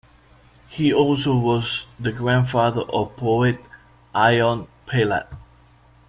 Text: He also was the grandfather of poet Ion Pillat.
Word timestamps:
He 0.67 0.91
also 0.91 1.37
was 1.37 1.85
the 1.99 2.11
grandfather 2.11 2.81
of 2.91 3.15
poet 3.17 3.59
Ion 4.15 4.67
Pillat. 4.87 5.27